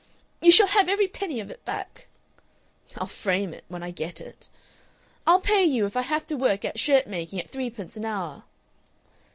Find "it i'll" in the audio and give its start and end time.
4.19-5.39